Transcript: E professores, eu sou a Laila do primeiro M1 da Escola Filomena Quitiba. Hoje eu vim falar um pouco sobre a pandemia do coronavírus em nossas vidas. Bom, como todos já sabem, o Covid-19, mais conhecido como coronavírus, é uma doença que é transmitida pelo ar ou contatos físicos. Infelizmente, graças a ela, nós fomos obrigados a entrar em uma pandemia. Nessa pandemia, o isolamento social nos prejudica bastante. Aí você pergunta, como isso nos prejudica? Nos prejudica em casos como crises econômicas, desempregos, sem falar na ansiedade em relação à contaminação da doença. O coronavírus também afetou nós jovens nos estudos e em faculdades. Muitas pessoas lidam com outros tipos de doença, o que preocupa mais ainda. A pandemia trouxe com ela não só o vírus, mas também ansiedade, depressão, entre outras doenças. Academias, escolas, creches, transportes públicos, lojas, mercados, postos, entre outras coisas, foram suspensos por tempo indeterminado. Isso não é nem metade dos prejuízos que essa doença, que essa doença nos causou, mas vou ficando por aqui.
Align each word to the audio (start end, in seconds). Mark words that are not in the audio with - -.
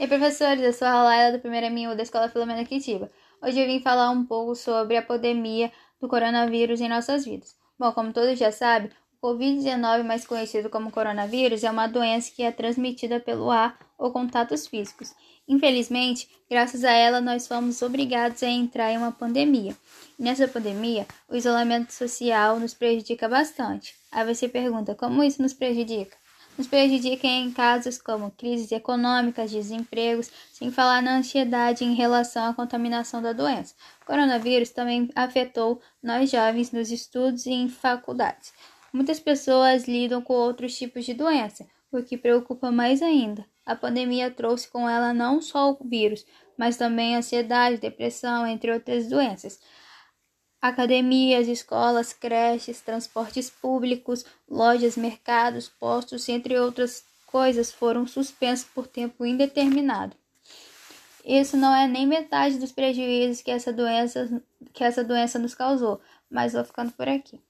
E 0.00 0.08
professores, 0.08 0.62
eu 0.62 0.72
sou 0.72 0.88
a 0.88 1.02
Laila 1.02 1.36
do 1.36 1.40
primeiro 1.40 1.66
M1 1.66 1.94
da 1.94 2.02
Escola 2.02 2.30
Filomena 2.30 2.64
Quitiba. 2.64 3.10
Hoje 3.42 3.60
eu 3.60 3.66
vim 3.66 3.80
falar 3.80 4.08
um 4.08 4.24
pouco 4.24 4.54
sobre 4.54 4.96
a 4.96 5.02
pandemia 5.02 5.70
do 6.00 6.08
coronavírus 6.08 6.80
em 6.80 6.88
nossas 6.88 7.26
vidas. 7.26 7.54
Bom, 7.78 7.92
como 7.92 8.10
todos 8.10 8.38
já 8.38 8.50
sabem, 8.50 8.90
o 9.20 9.26
Covid-19, 9.28 10.02
mais 10.02 10.26
conhecido 10.26 10.70
como 10.70 10.90
coronavírus, 10.90 11.64
é 11.64 11.70
uma 11.70 11.86
doença 11.86 12.32
que 12.34 12.42
é 12.42 12.50
transmitida 12.50 13.20
pelo 13.20 13.50
ar 13.50 13.78
ou 13.98 14.10
contatos 14.10 14.66
físicos. 14.66 15.12
Infelizmente, 15.46 16.30
graças 16.48 16.82
a 16.82 16.92
ela, 16.92 17.20
nós 17.20 17.46
fomos 17.46 17.82
obrigados 17.82 18.42
a 18.42 18.48
entrar 18.48 18.90
em 18.90 18.96
uma 18.96 19.12
pandemia. 19.12 19.76
Nessa 20.18 20.48
pandemia, 20.48 21.06
o 21.28 21.36
isolamento 21.36 21.92
social 21.92 22.58
nos 22.58 22.72
prejudica 22.72 23.28
bastante. 23.28 23.94
Aí 24.10 24.24
você 24.24 24.48
pergunta, 24.48 24.94
como 24.94 25.22
isso 25.22 25.42
nos 25.42 25.52
prejudica? 25.52 26.16
Nos 26.60 26.66
prejudica 26.66 27.26
em 27.26 27.50
casos 27.50 27.96
como 27.96 28.30
crises 28.32 28.70
econômicas, 28.70 29.50
desempregos, 29.50 30.30
sem 30.52 30.70
falar 30.70 31.00
na 31.00 31.16
ansiedade 31.16 31.84
em 31.84 31.94
relação 31.94 32.50
à 32.50 32.52
contaminação 32.52 33.22
da 33.22 33.32
doença. 33.32 33.74
O 34.02 34.04
coronavírus 34.04 34.68
também 34.68 35.08
afetou 35.14 35.80
nós 36.02 36.30
jovens 36.30 36.70
nos 36.70 36.90
estudos 36.90 37.46
e 37.46 37.50
em 37.50 37.70
faculdades. 37.70 38.52
Muitas 38.92 39.18
pessoas 39.18 39.88
lidam 39.88 40.20
com 40.20 40.34
outros 40.34 40.76
tipos 40.76 41.06
de 41.06 41.14
doença, 41.14 41.66
o 41.90 42.02
que 42.02 42.18
preocupa 42.18 42.70
mais 42.70 43.00
ainda. 43.00 43.42
A 43.64 43.74
pandemia 43.74 44.30
trouxe 44.30 44.68
com 44.68 44.86
ela 44.86 45.14
não 45.14 45.40
só 45.40 45.72
o 45.72 45.78
vírus, 45.82 46.26
mas 46.58 46.76
também 46.76 47.16
ansiedade, 47.16 47.78
depressão, 47.78 48.46
entre 48.46 48.70
outras 48.70 49.08
doenças. 49.08 49.58
Academias, 50.60 51.48
escolas, 51.48 52.12
creches, 52.12 52.80
transportes 52.80 53.48
públicos, 53.48 54.24
lojas, 54.48 54.96
mercados, 54.96 55.68
postos, 55.68 56.28
entre 56.28 56.58
outras 56.58 57.04
coisas, 57.26 57.72
foram 57.72 58.06
suspensos 58.06 58.66
por 58.74 58.86
tempo 58.86 59.24
indeterminado. 59.24 60.14
Isso 61.24 61.56
não 61.56 61.74
é 61.74 61.86
nem 61.86 62.06
metade 62.06 62.58
dos 62.58 62.72
prejuízos 62.72 63.42
que 63.42 63.50
essa 63.50 63.72
doença, 63.72 64.42
que 64.72 64.82
essa 64.82 65.04
doença 65.04 65.38
nos 65.38 65.54
causou, 65.54 66.00
mas 66.30 66.52
vou 66.52 66.64
ficando 66.64 66.92
por 66.92 67.08
aqui. 67.08 67.40